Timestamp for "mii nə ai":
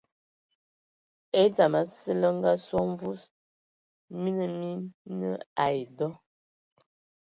4.59-5.79